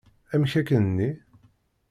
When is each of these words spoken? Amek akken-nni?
Amek 0.33 0.53
akken-nni? 0.59 1.11